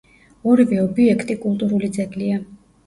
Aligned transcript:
ორივე 0.53 0.79
ობიექტი 0.85 1.39
კულტურული 1.47 1.95
ძეგლია. 2.01 2.45